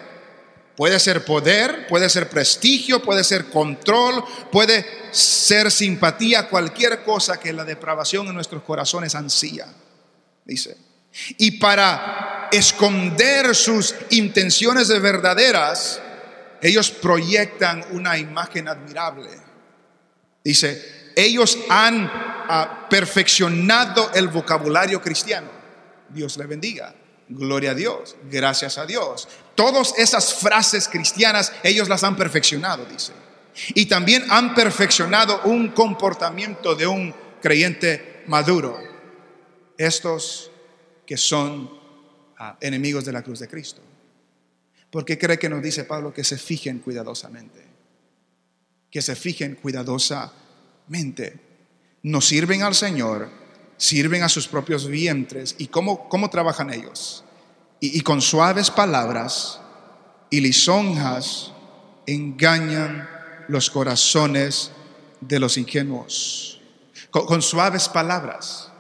puede 0.77 0.99
ser 0.99 1.25
poder, 1.25 1.87
puede 1.87 2.09
ser 2.09 2.29
prestigio, 2.29 3.03
puede 3.03 3.25
ser 3.25 3.47
control, 3.47 4.25
puede 4.51 4.85
ser 5.13 5.71
simpatía, 5.71 6.49
cualquier 6.49 7.05
cosa 7.05 7.39
que 7.39 7.53
la 7.53 7.65
depravación 7.65 8.27
en 8.29 8.35
nuestros 8.35 8.63
corazones 8.63 9.15
ansía, 9.15 9.67
dice. 10.45 10.77
Y 11.37 11.53
para 11.53 12.49
esconder 12.53 13.55
sus 13.55 13.95
intenciones 14.11 14.89
de 14.89 14.99
verdaderas, 14.99 16.01
ellos 16.61 16.91
proyectan 16.91 17.85
una 17.93 18.19
imagen 18.19 18.69
admirable. 18.69 19.31
Dice, 20.43 21.13
ellos 21.15 21.59
han 21.69 22.11
ah, 22.13 22.87
perfeccionado 22.89 24.11
el 24.15 24.29
vocabulario 24.29 25.01
cristiano. 25.01 25.49
Dios 26.09 26.37
le 26.37 26.47
bendiga. 26.47 26.95
Gloria 27.29 27.73
a 27.73 27.75
Dios, 27.75 28.17
gracias 28.31 28.79
a 28.79 28.87
Dios. 28.87 29.29
Todas 29.55 29.93
esas 29.99 30.35
frases 30.35 30.89
cristianas, 30.89 31.53
ellos 31.63 31.89
las 31.89 32.03
han 32.03 32.17
perfeccionado, 32.17 32.87
dice. 32.87 33.13
Y 33.75 33.87
también 33.87 34.25
han 34.31 34.55
perfeccionado 34.55 35.43
un 35.45 35.69
comportamiento 35.69 36.75
de 36.75 36.87
un 36.87 37.15
creyente 37.43 38.23
maduro. 38.29 38.79
Estos 39.77 40.51
que 41.05 41.17
son 41.17 41.71
ah, 42.39 42.57
enemigos 42.61 43.05
de 43.05 43.13
la 43.13 43.23
cruz 43.23 43.41
de 43.41 43.49
Cristo. 43.49 43.83
¿Por 44.91 45.05
qué 45.05 45.19
cree 45.19 45.39
que 45.39 45.49
nos 45.49 45.63
dice 45.63 45.85
Pablo 45.85 46.13
que 46.13 46.25
se 46.25 46.39
fijen 46.39 46.79
cuidadosamente? 46.79 47.65
Que 48.91 49.03
se 49.03 49.15
fijen 49.17 49.57
cuidadosamente. 49.57 51.41
Nos 52.03 52.27
sirven 52.27 52.63
al 52.63 52.75
Señor 52.75 53.39
sirven 53.79 54.23
a 54.23 54.29
sus 54.29 54.47
propios 54.47 54.87
vientres. 54.87 55.55
¿Y 55.57 55.69
cómo, 55.69 56.09
cómo 56.11 56.29
trabajan 56.29 56.71
ellos? 56.71 57.25
Y, 57.81 58.01
con 58.03 58.21
suaves 58.21 58.71
palabras 58.71 59.61
y 60.31 60.41
lisonjas 60.41 61.53
engañan 62.07 63.09
los 63.47 63.71
corazones 63.71 64.73
de 65.21 65.39
los 65.39 65.57
ingenuos. 65.57 66.61
Con, 67.11 67.41
suaves 67.41 67.89
palabras. 67.89 68.71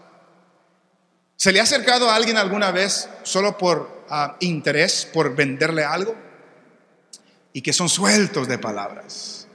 ¿Se 1.37 1.53
le 1.53 1.61
ha 1.61 1.62
acercado 1.62 2.11
a 2.11 2.16
alguien 2.16 2.37
alguna 2.37 2.73
vez 2.73 3.09
solo 3.23 3.57
por 3.57 3.97
interés, 4.40 5.09
por 5.12 5.35
venderle 5.35 5.85
algo? 5.85 6.14
Y 7.53 7.62
que 7.62 7.73
son 7.73 7.88
sueltos 7.88 8.47
de 8.49 8.59
palabras. 8.59 9.47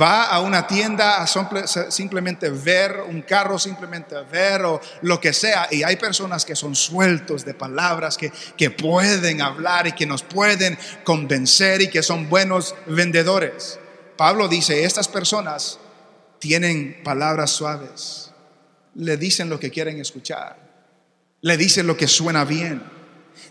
va 0.00 0.24
a 0.24 0.40
una 0.40 0.66
tienda 0.66 1.22
a 1.22 1.26
simple- 1.26 1.66
simplemente 1.66 2.48
ver 2.48 3.02
un 3.06 3.22
carro, 3.22 3.58
simplemente 3.58 4.14
ver 4.30 4.62
o 4.62 4.80
lo 5.02 5.20
que 5.20 5.32
sea. 5.32 5.68
Y 5.70 5.82
hay 5.82 5.96
personas 5.96 6.44
que 6.44 6.56
son 6.56 6.74
sueltos 6.74 7.44
de 7.44 7.54
palabras, 7.54 8.16
que, 8.16 8.32
que 8.56 8.70
pueden 8.70 9.42
hablar 9.42 9.86
y 9.86 9.92
que 9.92 10.06
nos 10.06 10.22
pueden 10.22 10.78
convencer 11.04 11.82
y 11.82 11.88
que 11.88 12.02
son 12.02 12.28
buenos 12.28 12.74
vendedores. 12.86 13.78
Pablo 14.16 14.48
dice, 14.48 14.84
estas 14.84 15.08
personas 15.08 15.78
tienen 16.38 17.02
palabras 17.04 17.50
suaves, 17.50 18.32
le 18.94 19.16
dicen 19.16 19.48
lo 19.48 19.58
que 19.58 19.70
quieren 19.70 20.00
escuchar, 20.00 20.56
le 21.40 21.56
dicen 21.56 21.86
lo 21.86 21.96
que 21.96 22.08
suena 22.08 22.44
bien 22.44 22.82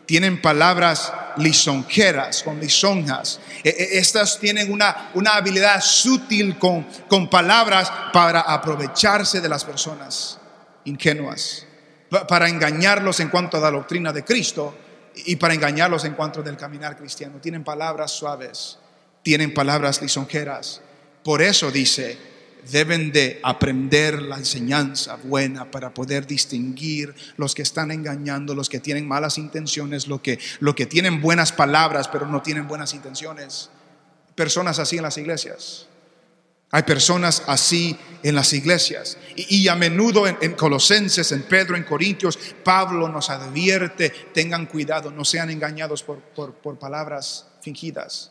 tienen 0.06 0.42
palabras 0.42 1.14
lisonjeras, 1.38 2.44
con 2.44 2.60
lisonjas. 2.60 3.40
E- 3.64 3.70
e- 3.70 3.98
Estas 4.00 4.40
tienen 4.40 4.72
una, 4.72 5.12
una 5.14 5.36
habilidad 5.36 5.80
sutil 5.82 6.58
con, 6.58 6.84
con 7.08 7.30
palabras 7.30 7.92
para 8.12 8.42
aprovecharse 8.42 9.40
de 9.42 9.50
las 9.50 9.64
personas 9.64 10.38
ingenuas, 10.86 11.66
pa- 12.10 12.26
para 12.28 12.50
engañarlos 12.50 13.20
en 13.20 13.30
cuanto 13.30 13.58
a 13.58 13.62
la 13.62 13.72
doctrina 13.72 14.12
de 14.12 14.24
Cristo 14.26 14.76
y 15.26 15.36
para 15.36 15.54
engañarlos 15.54 16.04
en 16.06 16.14
cuanto 16.14 16.42
del 16.42 16.58
caminar 16.58 16.98
cristiano. 16.98 17.40
Tienen 17.42 17.64
palabras 17.64 18.12
suaves, 18.12 18.80
tienen 19.24 19.54
palabras 19.54 20.02
lisonjeras. 20.02 20.82
Por 21.24 21.42
eso 21.42 21.70
dice, 21.72 22.18
deben 22.70 23.12
de 23.12 23.40
aprender 23.44 24.22
la 24.22 24.38
enseñanza 24.38 25.16
buena 25.24 25.72
para 25.72 25.94
poder 25.94 26.28
distinguir 26.28 27.14
los 27.38 27.56
que 27.56 27.62
están 27.62 27.92
engañando, 27.92 28.54
los 28.54 28.70
que 28.70 28.80
tienen 28.80 29.08
malas 29.08 29.38
intenciones, 29.38 30.08
los 30.08 30.22
que, 30.22 30.40
lo 30.60 30.76
que 30.76 30.86
tienen 30.86 31.22
buenas 31.22 31.52
palabras 31.52 32.08
pero 32.08 32.26
no 32.28 32.42
tienen 32.42 32.68
buenas 32.68 32.94
intenciones. 32.94 33.70
Personas 34.36 34.80
así 34.80 34.98
en 34.98 35.04
las 35.04 35.18
iglesias. 35.18 35.88
Hay 36.74 36.84
personas 36.84 37.44
así 37.48 37.98
en 38.24 38.34
las 38.34 38.54
iglesias. 38.54 39.18
Y, 39.36 39.64
y 39.64 39.68
a 39.68 39.76
menudo 39.76 40.26
en, 40.26 40.38
en 40.42 40.54
Colosenses, 40.54 41.32
en 41.34 41.44
Pedro, 41.44 41.76
en 41.76 41.84
Corintios, 41.84 42.40
Pablo 42.64 43.10
nos 43.10 43.30
advierte, 43.30 44.10
tengan 44.34 44.68
cuidado, 44.68 45.12
no 45.12 45.26
sean 45.26 45.50
engañados 45.50 46.02
por, 46.02 46.20
por- 46.20 46.54
por 46.54 46.80
palabras 46.80 47.48
fingidas. 47.62 48.31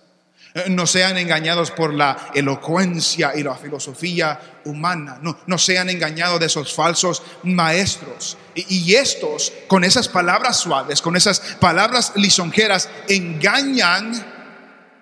Eh, 0.55 0.65
No 0.69 0.87
sean 0.87 1.17
engañados 1.17 1.71
por 1.71 1.95
la 1.95 2.31
elocuencia 2.35 3.33
y 3.35 3.43
la 3.43 3.55
filosofía 3.55 4.61
humana. 4.65 5.19
No, 5.23 5.39
no 5.47 5.59
sean 5.59 5.91
engañados 5.91 6.41
de 6.41 6.47
esos 6.47 6.75
falsos 6.75 7.23
maestros. 7.45 8.37
Y, 8.55 8.95
estos, 8.95 9.53
con 9.69 9.85
esas 9.85 10.09
palabras 10.09 10.59
suaves, 10.59 11.01
con 11.01 11.17
esas 11.17 11.41
palabras 11.61 12.13
lisonjeras, 12.17 12.89
engañan 13.09 14.13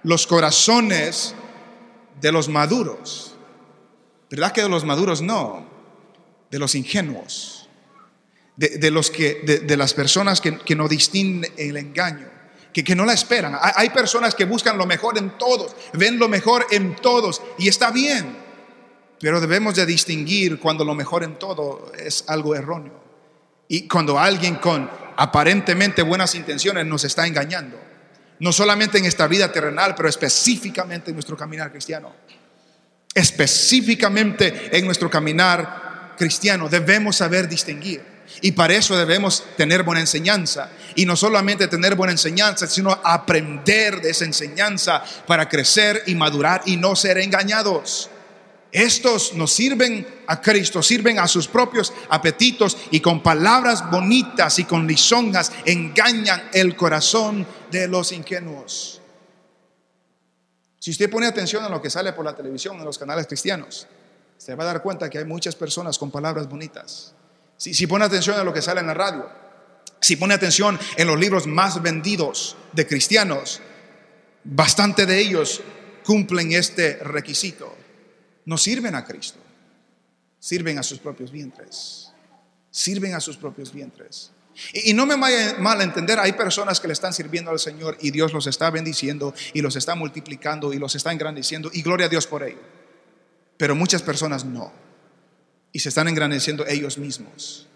los 0.03 0.27
corazones 0.27 1.35
de 2.21 2.33
los 2.33 2.49
maduros. 2.49 3.35
¿Verdad 4.31 4.53
que 4.53 4.63
de 4.63 4.69
los 4.69 4.85
maduros 4.85 5.23
no? 5.23 5.67
De 6.51 6.59
los 6.59 6.75
ingenuos. 6.75 7.69
De, 8.57 8.77
de 8.79 8.91
los 8.91 9.11
que, 9.11 9.41
de, 9.47 9.61
de 9.61 9.77
las 9.77 9.95
personas 9.95 10.41
que, 10.41 10.59
que 10.59 10.75
no 10.77 10.89
distinguen 10.89 11.51
el 11.57 11.77
engaño. 11.77 12.38
Que, 12.85 12.95
no 12.95 13.05
la 13.05 13.13
esperan. 13.13 13.57
Hay, 13.61 13.73
hay 13.75 13.91
personas 13.91 14.35
que 14.35 14.45
buscan 14.45 14.79
lo 14.79 14.87
mejor 14.87 15.19
en 15.19 15.37
todos. 15.39 15.75
Ven 15.95 16.19
lo 16.19 16.29
mejor 16.29 16.67
en 16.71 16.97
todos. 16.97 17.43
Y 17.59 17.69
está 17.69 17.91
bien. 17.91 18.37
Pero 19.21 19.41
debemos 19.41 19.75
de 19.75 19.87
distinguir 19.87 20.59
cuando 20.59 20.85
lo 20.85 20.95
mejor 20.95 21.25
en 21.25 21.39
todo 21.39 21.93
es 21.99 22.25
algo 22.29 22.55
erróneo. 22.55 22.99
Y 23.69 23.89
cuando 23.89 24.19
alguien 24.19 24.57
con 24.57 24.89
aparentemente 25.17 26.03
buenas 26.03 26.35
intenciones 26.37 26.87
nos 26.87 27.05
está 27.05 27.27
engañando. 27.27 27.79
No 28.39 28.53
solamente 28.53 28.99
en 28.99 29.05
esta 29.05 29.27
vida 29.27 29.51
terrenal, 29.51 29.95
pero 29.97 30.09
específicamente 30.09 31.11
en 31.11 31.17
nuestro 31.17 31.37
caminar 31.37 31.73
cristiano. 31.73 32.15
Específicamente 33.13 34.77
en 34.77 34.85
nuestro 34.85 35.11
caminar 35.11 36.15
cristiano 36.17 36.69
debemos 36.69 37.17
saber 37.17 37.49
distinguir. 37.49 38.18
Y 38.41 38.53
para 38.53 38.75
eso 38.75 38.97
debemos 38.97 39.45
tener 39.57 39.83
buena 39.83 40.01
enseñanza. 40.01 40.71
Y 40.95 41.07
no 41.07 41.17
solamente 41.17 41.69
tener 41.69 41.95
buena 41.95 42.13
enseñanza, 42.13 42.67
sino 42.67 42.91
aprender 43.03 44.01
de 44.01 44.11
esa 44.11 44.25
enseñanza 44.25 45.03
para 45.27 45.49
crecer 45.49 46.03
y 46.07 46.15
madurar 46.15 46.63
y 46.67 46.77
no 46.77 46.95
ser 46.95 47.19
engañados. 47.19 48.11
Estos 48.71 49.33
nos 49.33 49.53
sirven 49.53 50.07
a 50.27 50.43
Cristo, 50.43 50.83
sirven 50.83 51.19
a 51.19 51.27
sus 51.27 51.49
propios 51.49 51.93
apetitos 52.11 52.77
y 52.91 53.01
con 53.01 53.23
palabras 53.23 53.91
bonitas 53.91 54.59
y 54.59 54.65
con 54.65 54.87
lisonjas 54.87 55.53
engañan 55.65 56.51
el 56.53 56.77
corazón 56.77 57.47
de 57.71 57.89
los 57.89 58.13
ingenuos. 58.13 59.01
Si 60.79 60.91
usted 60.91 61.11
pone 61.11 61.27
atención 61.27 61.65
a 61.65 61.69
lo 61.69 61.81
que 61.81 61.91
sale 61.91 62.13
por 62.13 62.25
la 62.25 62.37
televisión 62.37 62.79
en 62.79 62.85
los 62.85 62.99
canales 62.99 63.27
cristianos, 63.27 63.87
se 64.37 64.55
va 64.55 64.65
a 64.65 64.67
dar 64.69 64.83
cuenta 64.83 65.09
que 65.09 65.19
hay 65.19 65.25
muchas 65.25 65.57
personas 65.57 65.99
con 65.99 66.11
palabras 66.11 66.49
bonitas. 66.49 67.15
Si, 67.59 67.87
pone 67.89 68.05
atención 68.05 68.39
a 68.39 68.45
lo 68.45 68.53
que 68.53 68.63
sale 68.63 68.81
en 68.81 68.87
la 68.87 68.95
radio, 68.95 69.29
si 70.01 70.15
pone 70.15 70.33
atención 70.33 70.79
en 70.97 71.09
los 71.09 71.19
libros 71.19 71.49
más 71.49 71.83
vendidos 71.83 72.57
de 72.73 72.87
cristianos, 72.87 73.61
bastante 74.45 75.07
de 75.07 75.19
ellos 75.19 75.61
cumplen 76.05 76.53
este 76.53 76.99
requisito. 77.03 77.77
No 78.45 78.57
sirven 78.57 78.95
a 78.95 79.05
Cristo, 79.05 79.41
sirven 80.39 80.79
a 80.79 80.85
sus 80.85 81.01
propios 81.01 81.33
vientres. 81.33 82.13
Sirven 82.71 83.15
a 83.15 83.21
sus 83.21 83.37
propios 83.37 83.73
vientres. 83.73 84.31
Y, 84.73 84.93
no 84.93 85.05
me 85.05 85.17
vaya 85.17 85.57
mal 85.59 85.81
entender, 85.81 86.21
hay 86.21 86.33
personas 86.33 86.79
que 86.79 86.87
le 86.87 86.93
están 86.93 87.13
sirviendo 87.13 87.51
al 87.51 87.59
Señor 87.59 87.97
y 88.01 88.13
Dios 88.13 88.33
los 88.33 88.47
está 88.47 88.71
bendiciendo 88.71 89.35
y 89.53 89.63
los 89.63 89.75
está 89.75 89.97
multiplicando 89.97 90.73
y 90.73 90.79
los 90.79 90.95
está 90.95 91.13
engrandeciendo 91.13 91.71
y 91.73 91.83
gloria 91.83 92.07
a 92.07 92.09
Dios 92.09 92.27
por 92.29 92.45
ello. 92.45 92.61
Pero 93.57 93.75
muchas 93.75 94.03
personas 94.03 94.45
no. 94.45 94.73
Y 95.73 95.81
se 95.81 95.91
están 95.91 96.09
engrandeciendo 96.09 96.67
ellos 96.67 96.99
mismos. 96.99 97.67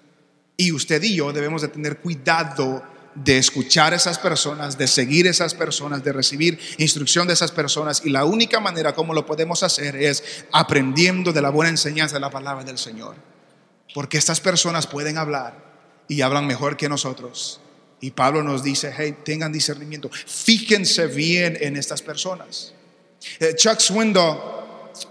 Y 0.56 0.72
usted 0.72 1.02
y 1.02 1.16
yo 1.16 1.32
debemos 1.32 1.62
de 1.62 1.68
tener 1.68 1.98
cuidado 1.98 2.82
de 3.14 3.36
escuchar 3.36 3.92
a 3.92 3.96
esas 3.96 4.18
personas, 4.18 4.78
de 4.78 4.86
seguir 4.86 5.26
a 5.26 5.30
esas 5.30 5.54
personas, 5.54 6.02
de 6.02 6.12
recibir 6.12 6.58
instrucción 6.78 7.26
de 7.26 7.34
esas 7.34 7.50
personas. 7.50 8.02
Y 8.04 8.10
la 8.10 8.24
única 8.24 8.60
manera 8.60 8.94
como 8.94 9.14
lo 9.14 9.26
podemos 9.26 9.62
hacer 9.62 9.96
es 9.96 10.44
aprendiendo 10.52 11.32
de 11.32 11.42
la 11.42 11.50
buena 11.50 11.70
enseñanza 11.70 12.14
de 12.14 12.20
la 12.20 12.30
palabra 12.30 12.64
del 12.64 12.78
Señor. 12.78 13.16
Porque 13.94 14.18
estas 14.18 14.40
personas 14.40 14.86
pueden 14.86 15.18
hablar 15.18 15.72
y 16.08 16.22
hablan 16.22 16.46
mejor 16.46 16.76
que 16.76 16.88
nosotros. 16.88 17.60
Y 18.00 18.10
Pablo 18.10 18.42
nos 18.42 18.64
dice, 18.64 18.92
hey, 18.96 19.16
tengan 19.24 19.52
discernimiento, 19.52 20.10
fíjense 20.12 21.06
bien 21.06 21.56
en 21.60 21.76
estas 21.76 22.02
personas. 22.02 22.72
Eh, 23.38 23.54
Chuck 23.54 23.78
Swindoll 23.78 24.61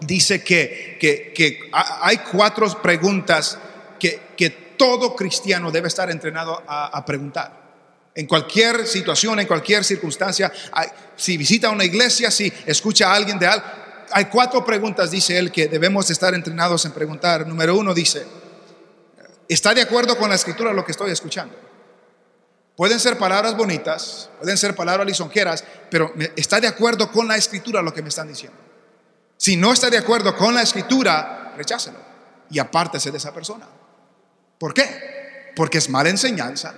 dice 0.01 0.43
que, 0.43 0.97
que, 0.99 1.33
que 1.33 1.69
ha- 1.71 2.07
hay 2.07 2.17
cuatro 2.17 2.81
preguntas 2.81 3.57
que, 3.99 4.19
que 4.37 4.49
todo 4.49 5.15
cristiano 5.15 5.71
debe 5.71 5.87
estar 5.87 6.09
entrenado 6.09 6.63
a, 6.67 7.03
preguntar. 7.05 7.61
En 8.15 8.25
cualquier 8.25 8.87
situación, 8.87 9.39
en 9.39 9.47
cualquier 9.47 9.83
circunstancia, 9.83 10.51
si 11.15 11.37
visita 11.37 11.69
una 11.69 11.85
iglesia, 11.85 12.31
si 12.31 12.51
escucha 12.65 13.11
a 13.11 13.15
alguien 13.15 13.37
de 13.37 13.47
algo, 13.47 13.65
hay 14.11 14.25
cuatro 14.25 14.65
preguntas, 14.65 15.11
dice 15.11 15.37
él, 15.37 15.51
que 15.51 15.67
debemos 15.67 16.09
estar 16.09 16.33
entrenados 16.33 16.83
en 16.85 16.91
preguntar. 16.91 17.47
Número 17.47 17.77
uno 17.77 17.93
dice, 17.93 18.25
¿está 19.47 19.73
de 19.73 19.81
acuerdo 19.81 20.17
con 20.17 20.29
la 20.29 20.35
escritura 20.35 20.73
lo 20.73 20.83
que 20.83 20.91
estoy 20.91 21.11
escuchando? 21.11 21.55
Pueden 22.75 22.99
ser 22.99 23.17
palabras 23.17 23.55
bonitas, 23.55 24.29
pueden 24.39 24.57
ser 24.57 24.75
palabras 24.75 25.05
lisonjeras, 25.05 25.63
pero 25.89 26.11
¿está 26.35 26.59
de 26.59 26.67
acuerdo 26.67 27.11
con 27.11 27.27
la 27.27 27.37
escritura 27.37 27.81
lo 27.81 27.93
que 27.93 28.01
me 28.01 28.09
están 28.09 28.27
diciendo? 28.27 28.57
Si 29.41 29.57
no 29.57 29.73
está 29.73 29.89
de 29.89 29.97
acuerdo 29.97 30.37
con 30.37 30.53
la 30.53 30.61
escritura, 30.61 31.55
rechácelo 31.57 31.97
y 32.51 32.59
apártese 32.59 33.09
de 33.09 33.17
esa 33.17 33.33
persona. 33.33 33.67
¿Por 34.59 34.71
qué? 34.71 35.51
Porque 35.55 35.79
es 35.79 35.89
mala 35.89 36.09
enseñanza. 36.09 36.75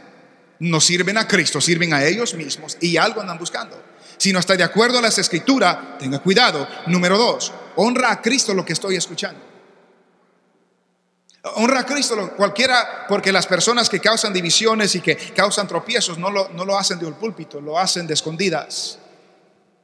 No 0.60 0.80
sirven 0.80 1.18
a 1.18 1.28
Cristo, 1.28 1.60
sirven 1.60 1.94
a 1.94 2.06
ellos 2.06 2.36
mismos 2.36 2.78
y 2.80 2.96
algo 2.96 3.20
andan 3.20 3.38
buscando. 3.38 3.84
Si 4.16 4.32
no 4.32 4.40
está 4.40 4.56
de 4.56 4.64
acuerdo 4.64 5.00
a 5.00 5.02
las 5.02 5.18
escrituras, 5.18 5.98
tenga 6.00 6.20
cuidado. 6.20 6.66
Número 6.88 7.18
dos, 7.18 7.52
honra 7.76 8.14
a 8.14 8.22
Cristo 8.22 8.54
lo 8.54 8.64
que 8.64 8.72
estoy 8.72 8.96
escuchando. 8.96 9.42
Honra 11.56 11.82
a 11.82 11.86
Cristo 11.86 12.32
cualquiera, 12.38 13.08
porque 13.10 13.34
las 13.34 13.46
personas 13.46 13.90
que 13.90 14.00
causan 14.00 14.32
divisiones 14.32 14.96
y 14.96 15.02
que 15.02 15.18
causan 15.18 15.68
tropiezos 15.68 16.18
no 16.18 16.32
lo, 16.32 16.48
no 16.48 16.64
lo 16.64 16.80
hacen 16.80 16.98
de 16.98 17.08
un 17.08 17.16
púlpito, 17.16 17.60
lo 17.60 17.78
hacen 17.78 18.08
de 18.08 18.14
escondidas. 18.14 19.00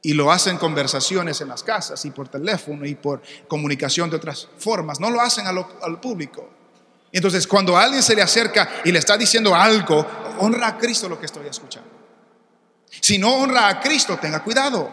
Y 0.02 0.14
lo 0.14 0.32
hacen 0.32 0.56
conversaciones 0.56 1.40
en 1.40 1.48
las 1.48 1.62
casas 1.62 2.04
y 2.04 2.10
por 2.10 2.28
teléfono 2.28 2.86
y 2.86 2.94
por 2.94 3.20
comunicación 3.48 4.08
de 4.08 4.16
otras 4.16 4.48
formas. 4.58 4.98
No 4.98 5.10
lo 5.10 5.20
hacen 5.20 5.46
al 5.46 6.00
público. 6.00 6.48
Entonces, 7.12 7.46
cuando 7.46 7.76
alguien 7.76 8.02
se 8.02 8.14
le 8.14 8.22
acerca 8.22 8.80
y 8.84 8.92
le 8.92 8.98
está 8.98 9.16
diciendo 9.16 9.54
algo, 9.54 10.06
honra 10.38 10.68
a 10.68 10.78
Cristo 10.78 11.08
lo 11.08 11.18
que 11.18 11.26
estoy 11.26 11.46
escuchando. 11.46 11.90
Si 13.00 13.18
no 13.18 13.34
honra 13.36 13.68
a 13.68 13.80
Cristo, 13.80 14.18
tenga 14.20 14.42
cuidado. 14.42 14.90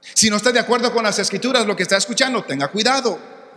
Si 0.00 0.30
no 0.30 0.36
está 0.36 0.50
de 0.50 0.58
acuerdo 0.58 0.92
con 0.92 1.04
las 1.04 1.18
escrituras, 1.18 1.66
lo 1.66 1.76
que 1.76 1.82
está 1.82 1.96
escuchando, 1.96 2.42
tenga 2.42 2.68
cuidado. 2.68 3.18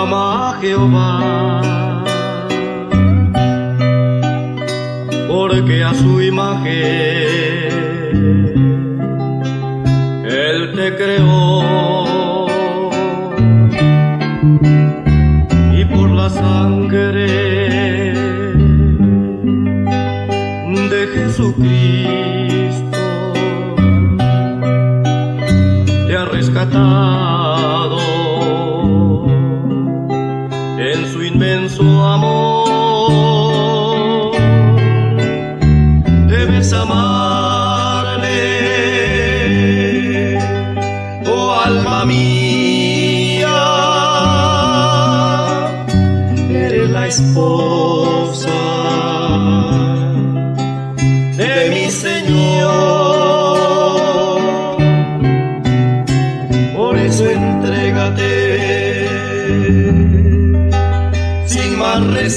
Ama 0.00 0.50
a 0.50 0.58
Jehová, 0.60 1.12
porque 5.28 5.84
a 5.84 5.94
su 5.94 6.20
imagen 6.20 7.62
Él 10.24 10.72
te 10.76 10.86
creó. 10.96 12.46
Y 15.72 15.84
por 15.84 16.10
la 16.10 16.28
sangre 16.30 17.71
en 30.78 31.12
su 31.12 31.22
inmenso 31.22 31.82
amor. 31.82 32.41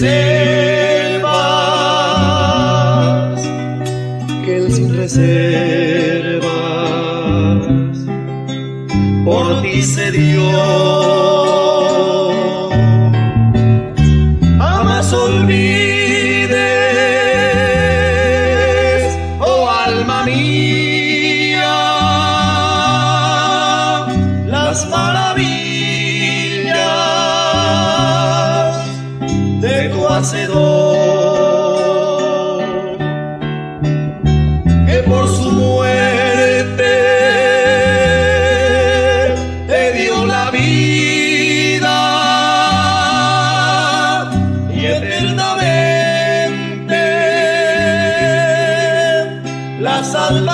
desejo. 0.02 0.75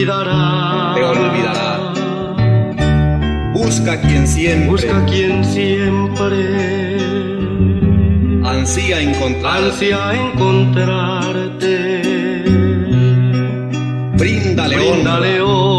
olvidará. 0.00 0.94
Te 0.94 1.02
olvidará. 1.02 1.92
Busca 3.52 4.00
quien 4.00 4.26
siempre. 4.26 4.68
Busca 4.68 5.04
quien 5.06 5.44
siempre. 5.44 6.98
Ansía 8.44 9.00
encontrar. 9.00 9.62
Ansía 9.64 10.12
encontrarte. 10.14 12.02
Bríndale, 14.16 14.76
Bríndale 14.76 15.40
honra. 15.40 15.69